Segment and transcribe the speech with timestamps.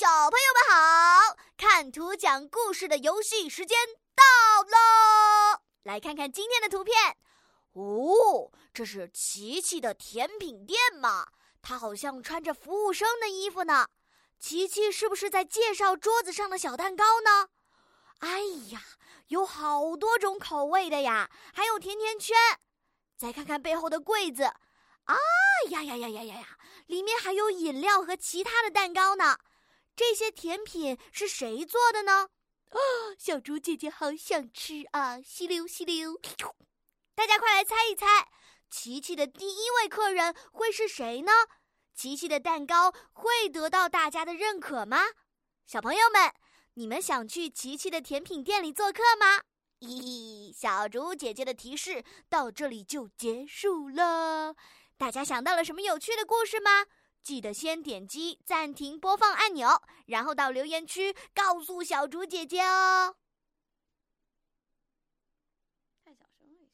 [0.00, 3.76] 小朋友们好，看图讲故事的游戏时间
[4.14, 5.60] 到喽！
[5.82, 7.18] 来看看今天的图片。
[7.74, 11.26] 哦，这是琪琪的甜品店嘛？
[11.60, 13.88] 她好像穿着服务生的衣服呢。
[14.38, 17.50] 琪琪是不是在介绍桌子上的小蛋糕呢？
[18.20, 18.40] 哎
[18.72, 18.82] 呀，
[19.28, 22.34] 有好多种口味的呀，还有甜甜圈。
[23.18, 25.16] 再看看背后的柜子，啊
[25.68, 29.36] 呀呀呀呀呀呀，里面还有饮料和其他的蛋糕呢。
[30.00, 32.30] 这些甜品是谁做的呢？
[32.70, 32.78] 啊，
[33.18, 35.20] 小猪姐姐好想吃啊！
[35.20, 36.18] 吸溜吸溜，
[37.14, 38.06] 大家快来猜一猜，
[38.70, 41.32] 琪琪的第一位客人会是谁呢？
[41.94, 45.00] 琪琪的蛋糕会得到大家的认可吗？
[45.66, 46.32] 小朋友们，
[46.76, 49.42] 你们想去琪琪的甜品店里做客吗？
[49.80, 54.56] 咦，小猪姐姐的提示到这里就结束了。
[54.96, 56.86] 大家想到了什么有趣的故事吗？
[57.22, 63.16] 记得先点击暂停播放按钮，然后到留言区告诉小竹姐姐哦。
[66.04, 66.70] 太小声了